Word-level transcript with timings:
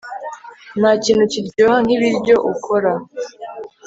Ntakintu 0.79 1.23
kiryoha 1.31 1.77
nkibiryo 1.85 2.35
ukora 2.53 2.91